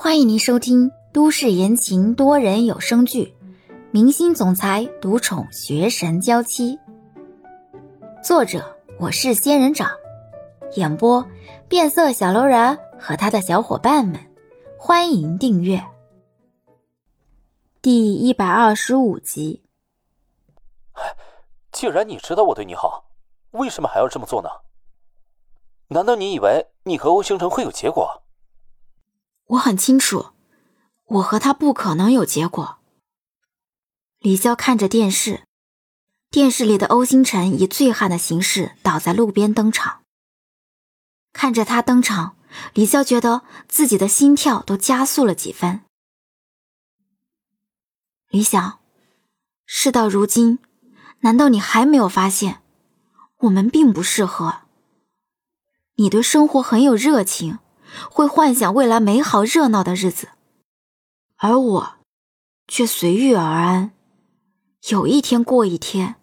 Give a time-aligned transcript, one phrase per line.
[0.00, 3.34] 欢迎您收听都市言情多人有声剧
[3.90, 6.76] 《明星总裁独宠学神娇妻》，
[8.22, 9.90] 作者我是仙人掌，
[10.76, 11.26] 演播
[11.68, 14.20] 变色小楼人和他的小伙伴们。
[14.78, 15.84] 欢迎订阅
[17.82, 19.64] 第一百二十五集。
[21.72, 23.06] 既然你知道我对你好，
[23.50, 24.48] 为什么还要这么做呢？
[25.88, 28.22] 难道你以为你和欧星辰会有结果？
[29.48, 30.32] 我很清楚，
[31.06, 32.78] 我和他不可能有结果。
[34.18, 35.44] 李潇看着电视，
[36.30, 40.02] 电视里的欧星辰以醉汉的形式倒在路边登场。
[41.32, 42.36] 看着他登场，
[42.74, 45.80] 李潇觉得自己的心跳都加速了几分。
[48.28, 48.80] 李想，
[49.64, 50.58] 事到如今，
[51.20, 52.60] 难道你还没有发现，
[53.38, 54.62] 我们并不适合？
[55.94, 57.60] 你对生活很有热情。
[58.10, 60.28] 会幻想未来美好热闹的日子，
[61.36, 61.94] 而我
[62.66, 63.92] 却随遇而安，
[64.88, 66.16] 有一天过一天，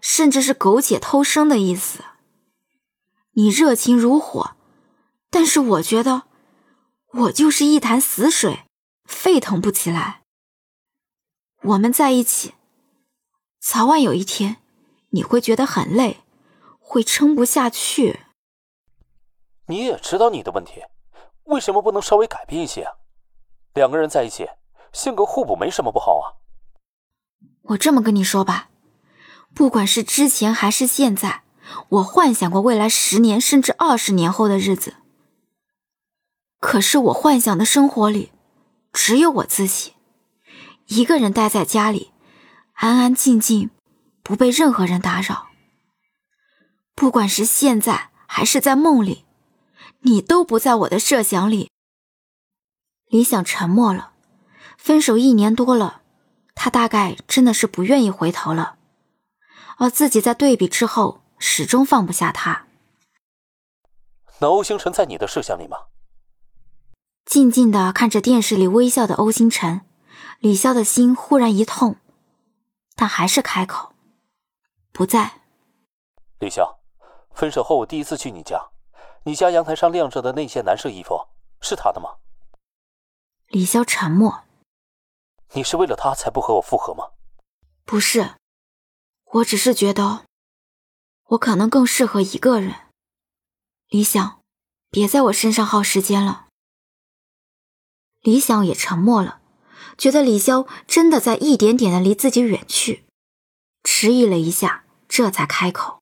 [0.00, 2.04] 甚至是苟且偷生的意思。
[3.32, 4.56] 你热情如火，
[5.30, 6.24] 但是我觉得
[7.12, 8.64] 我就是一潭死水，
[9.04, 10.22] 沸腾不起来。
[11.62, 12.54] 我们在一起，
[13.60, 14.56] 早晚有一天
[15.10, 16.20] 你会觉得很累，
[16.78, 18.20] 会撑不下去。
[19.66, 20.82] 你也知道你的问题。
[21.50, 22.94] 为什么不能稍微改变一些啊？
[23.74, 24.48] 两个人在一起，
[24.92, 26.40] 性格互补没什么不好啊。
[27.62, 28.70] 我这么跟你说吧，
[29.54, 31.42] 不管是之前还是现在，
[31.88, 34.94] 我幻想过未来十年甚至二十年后的日子。
[36.58, 38.32] 可是我幻想的生活里，
[38.92, 39.94] 只有我自己，
[40.86, 42.12] 一个人待在家里，
[42.74, 43.70] 安安静静，
[44.22, 45.48] 不被任何人打扰。
[46.94, 49.24] 不管是现在还是在梦里。
[50.02, 51.70] 你都不在我的设想里。
[53.06, 54.12] 李想沉默了。
[54.78, 56.00] 分手一年多了，
[56.54, 58.76] 他大概真的是不愿意回头了。
[59.76, 62.66] 而自己在对比之后，始终放不下他。
[64.38, 65.76] 那欧星辰在你的设想里吗？
[67.26, 69.82] 静静的看着电视里微笑的欧星辰，
[70.38, 71.96] 李潇的心忽然一痛，
[72.96, 73.92] 但还是开口
[74.92, 75.42] ：“不在。”
[76.40, 76.76] 李潇，
[77.34, 78.69] 分手后我第一次去你家。
[79.24, 81.28] 你家阳台上晾着的那件男士衣服
[81.60, 82.16] 是他的吗？
[83.48, 84.44] 李潇沉默。
[85.52, 87.10] 你是为了他才不和我复合吗？
[87.84, 88.36] 不是，
[89.32, 90.24] 我只是觉得
[91.30, 92.74] 我可能更适合一个人。
[93.88, 94.40] 李想，
[94.90, 96.46] 别在我身上耗时间了。
[98.20, 99.42] 李想也沉默了，
[99.98, 103.04] 觉得李潇真的在一点点的离自己远去，
[103.82, 106.00] 迟疑了一下，这才开口。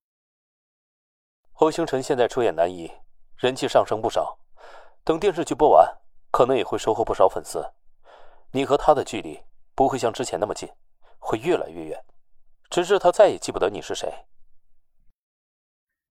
[1.55, 2.93] 欧星辰现在出演男一。
[3.39, 4.39] 人气上升不少，
[5.05, 5.97] 等电视剧播完，
[6.33, 7.71] 可能也会收获不少粉丝。
[8.51, 9.41] 你和他的距离
[9.77, 10.69] 不会像之前那么近，
[11.21, 12.05] 会越来越远，
[12.69, 14.27] 直至他再也记不得你是谁。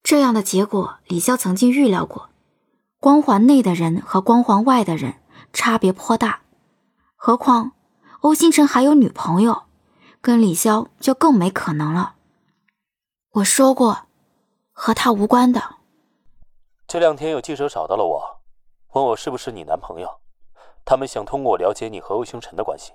[0.04, 2.30] 这样的结果，李潇曾经预料过。
[3.00, 5.22] 光环内的人和光环外的人
[5.52, 6.44] 差别颇大，
[7.16, 7.74] 何况
[8.22, 9.64] 欧星辰还有女朋友，
[10.22, 12.16] 跟李潇就更没可能了。
[13.34, 14.08] 我说过，
[14.72, 15.77] 和他无关的。
[16.88, 18.40] 这两天有记者找到了我，
[18.94, 20.22] 问我是不是你男朋友，
[20.86, 22.94] 他们想通过我了解你和欧星辰的关系。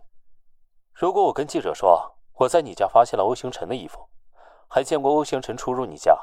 [0.94, 4.08] 如果我跟记者说我在你家发现了欧星辰的衣服，
[4.66, 6.16] 还见过欧星辰出入你家，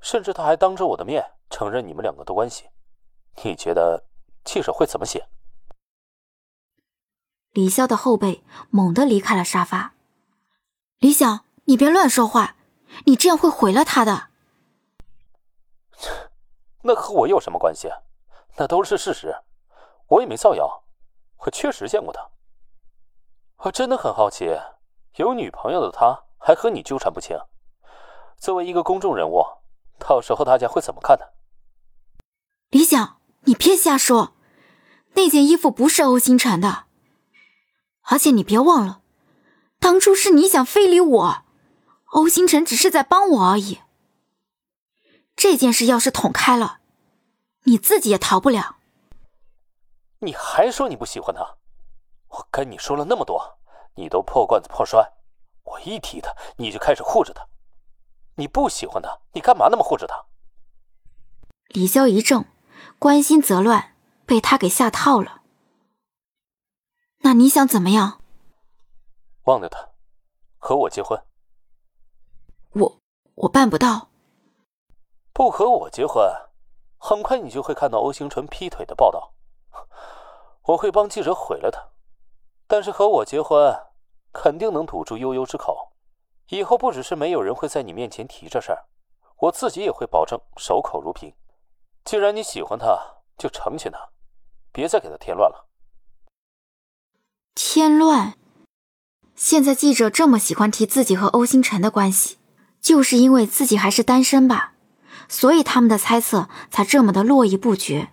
[0.00, 2.70] 甚至他还当着我的面承认你们两个的关系，
[3.44, 4.04] 你觉得
[4.42, 5.28] 记者会怎么写？
[7.52, 9.94] 李潇的后背猛地离开了沙发。
[10.98, 12.56] 李想，你别乱说话，
[13.04, 14.25] 你这样会毁了他的。
[16.86, 17.90] 那和我有什么关系？
[18.56, 19.36] 那都是事实，
[20.08, 20.84] 我也没造谣，
[21.38, 22.30] 我确实见过他。
[23.64, 24.56] 我真的很好奇，
[25.16, 27.36] 有女朋友的他还和你纠缠不清，
[28.38, 29.44] 作为一个公众人物，
[29.98, 31.26] 到时候大家会怎么看呢？
[32.70, 34.34] 李想，你别瞎说，
[35.14, 36.84] 那件衣服不是欧星辰的，
[38.02, 39.02] 而且你别忘了，
[39.80, 41.44] 当初是你想非礼我，
[42.12, 43.80] 欧星辰只是在帮我而已。
[45.36, 46.80] 这件事要是捅开了，
[47.64, 48.78] 你自己也逃不了。
[50.20, 51.56] 你还说你不喜欢他？
[52.28, 53.58] 我跟你说了那么多，
[53.94, 55.12] 你都破罐子破摔。
[55.62, 57.46] 我一提他，你就开始护着他。
[58.36, 60.24] 你不喜欢他，你干嘛那么护着他？
[61.68, 62.46] 李潇一怔，
[62.98, 63.94] 关心则乱，
[64.24, 65.42] 被他给下套了。
[67.18, 68.22] 那你想怎么样？
[69.44, 69.90] 忘掉他，
[70.58, 71.22] 和我结婚。
[72.72, 73.00] 我
[73.34, 74.08] 我办不到。
[75.36, 76.32] 不和我结婚，
[76.96, 79.34] 很快你就会看到欧星辰劈腿的报道。
[80.62, 81.90] 我会帮记者毁了他。
[82.66, 83.78] 但是和我结婚，
[84.32, 85.92] 肯定能堵住悠悠之口。
[86.48, 88.86] 以后不只是没有人会在你面前提这事儿，
[89.40, 91.34] 我自己也会保证守口如瓶。
[92.02, 92.98] 既然你喜欢他，
[93.36, 94.08] 就成全他，
[94.72, 95.66] 别再给他添乱了。
[97.54, 98.38] 添乱？
[99.34, 102.38] 现在记者这么喜欢提自己和欧星辰的关系，
[102.80, 104.72] 就是因为自己还是单身吧？
[105.28, 108.10] 所以他们的猜测才这么的络绎不绝。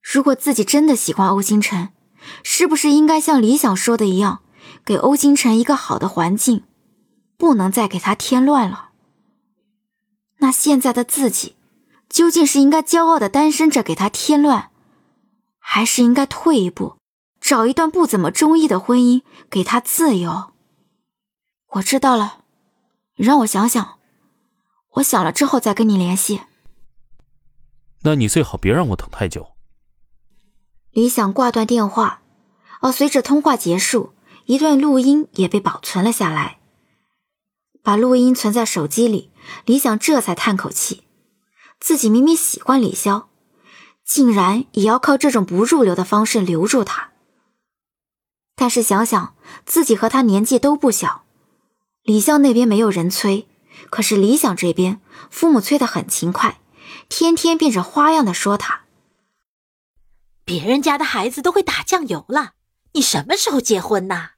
[0.00, 1.90] 如果自己真的喜欢欧星辰，
[2.42, 4.40] 是不是应该像李想说的一样，
[4.84, 6.64] 给欧星辰一个好的环境，
[7.36, 8.90] 不能再给他添乱了？
[10.38, 11.54] 那现在的自己，
[12.08, 14.70] 究竟是应该骄傲的单身着给他添乱，
[15.58, 16.96] 还是应该退一步，
[17.40, 20.52] 找一段不怎么中意的婚姻给他自由？
[21.74, 22.44] 我知道了，
[23.14, 23.98] 让我想想，
[24.92, 26.42] 我想了之后再跟你联系。
[28.02, 29.52] 那你最好别让我等太久。
[30.90, 32.22] 李想挂断电话，
[32.80, 34.12] 而随着通话结束，
[34.46, 36.58] 一段录音也被保存了下来。
[37.82, 39.32] 把录音存在手机里，
[39.64, 41.04] 李想这才叹口气：
[41.80, 43.24] 自己明明喜欢李潇，
[44.04, 47.12] 竟然也要靠这种不入流的方式留住他。
[48.54, 49.34] 但是想想
[49.64, 51.24] 自己和他年纪都不小，
[52.02, 53.48] 李潇那边没有人催，
[53.90, 55.00] 可是李想这边
[55.30, 56.58] 父母催得很勤快，
[57.08, 58.82] 天天变着花样的说他。
[60.44, 62.52] 别人家的孩子都会打酱油了，
[62.92, 64.30] 你什么时候结婚呐？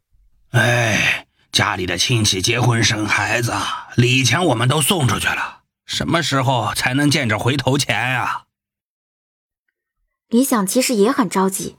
[0.50, 3.52] 哎，家里的亲戚结婚生孩子，
[3.96, 8.44] 礼钱我们都送出去了，什么时候才能见着回头钱呀？
[10.28, 11.76] 李想其实也很着急，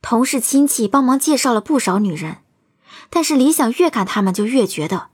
[0.00, 2.38] 同事亲戚帮忙介绍了不少女人，
[3.10, 5.08] 但是李想越看他们就越觉得，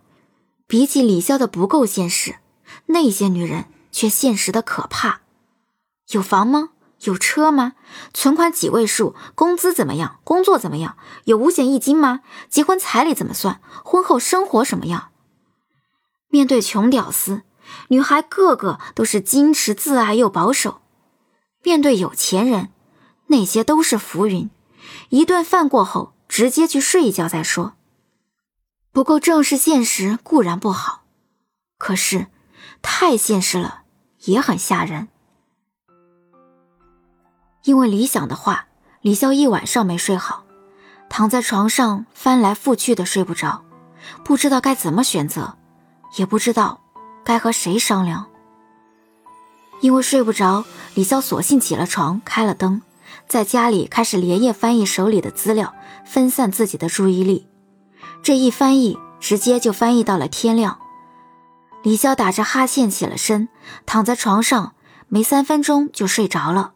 [0.73, 2.37] 比起李潇的不够现实，
[2.87, 5.21] 那些女人却现实的可怕。
[6.13, 6.71] 有房吗？
[7.01, 7.75] 有车吗？
[8.15, 9.15] 存款几位数？
[9.35, 10.21] 工资怎么样？
[10.25, 10.97] 工作怎么样？
[11.25, 12.21] 有五险一金吗？
[12.49, 13.61] 结婚彩礼怎么算？
[13.85, 15.11] 婚后生活什么样？
[16.29, 17.43] 面对穷屌丝，
[17.89, 20.81] 女孩个个都是矜持自爱又保守；
[21.63, 22.71] 面对有钱人，
[23.27, 24.49] 那些都是浮云。
[25.11, 27.75] 一顿饭过后，直接去睡一觉再说。
[28.93, 31.05] 不够正视现实固然不好，
[31.79, 32.27] 可是
[32.83, 33.85] 太现实了
[34.25, 35.09] 也很吓人。
[37.65, 38.67] 因为理想的话，
[39.01, 40.45] 李潇一晚上没睡好，
[41.09, 43.65] 躺在床上翻来覆去的睡不着，
[44.23, 45.57] 不知道该怎么选择，
[46.19, 46.83] 也不知道
[47.25, 48.27] 该和谁商量。
[49.81, 52.83] 因为睡不着，李潇索性起了床，开了灯，
[53.27, 55.75] 在家里开始连夜翻译手里的资料，
[56.05, 57.49] 分散自己的注意力。
[58.23, 60.79] 这一翻译，直接就翻译到了天亮。
[61.83, 63.49] 李潇打着哈欠起了身，
[63.87, 64.75] 躺在床上，
[65.09, 66.73] 没三分钟就睡着了。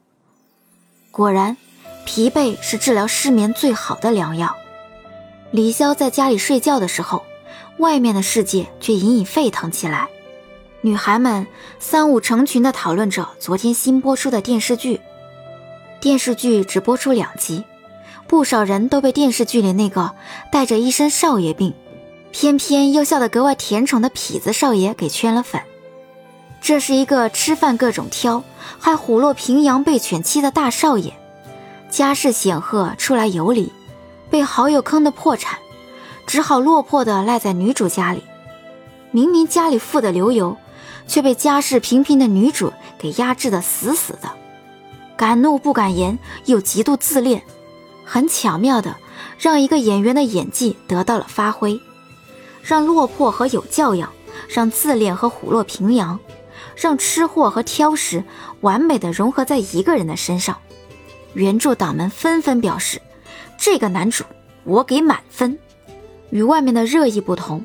[1.11, 1.57] 果然，
[2.05, 4.57] 疲惫是治疗失眠最好的良药。
[5.53, 7.25] 李潇在家里睡觉的时候，
[7.79, 10.09] 外面的世界却隐隐沸腾起来。
[10.81, 11.47] 女孩们
[11.79, 15.01] 三五成群地讨论着昨天新播出的电视剧。
[16.01, 17.65] 电视剧只播出两集，
[18.29, 20.13] 不少人都被电视剧里那个
[20.51, 21.75] 带着一身少爷病，
[22.33, 25.61] 偏偏又笑得格外甜宠的痞子少爷给圈了粉。
[26.61, 28.43] 这是一个吃饭各种挑，
[28.79, 31.13] 还虎落平阳被犬欺的大少爷，
[31.91, 33.73] 家世显赫，出来有理，
[34.29, 35.59] 被好友坑的破产，
[36.27, 38.25] 只好落魄的赖在女主家里。
[39.13, 40.57] 明明家里富得流油，
[41.07, 44.29] 却被家世平平的女主给压制的死死的。
[45.17, 47.43] 敢怒不敢言，又极度自恋，
[48.07, 48.97] 很巧妙的
[49.39, 51.79] 让一个演员的演技得到了发挥，
[52.63, 54.13] 让落魄和有教养，
[54.49, 56.19] 让自恋和虎落平阳。
[56.75, 58.23] 让吃货和挑食
[58.61, 60.59] 完美的融合在一个人的身上，
[61.33, 63.01] 原著党们纷纷表示，
[63.57, 64.25] 这个男主
[64.65, 65.59] 我给满分。
[66.29, 67.65] 与外面的热议不同，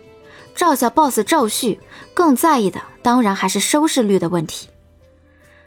[0.55, 1.77] 赵小 boss 赵旭
[2.13, 4.69] 更在意的当然还是收视率的问题。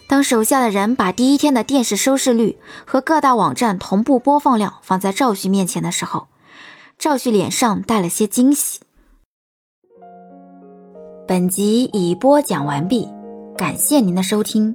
[0.06, 6.28] 当手下的人把第一天的电视收视率和各大网站同步播放量放在赵旭面前的时候，
[6.98, 8.80] 赵旭脸上带了些惊喜。
[11.26, 13.08] 本集已播讲完毕。
[13.56, 14.74] 感谢您的收听。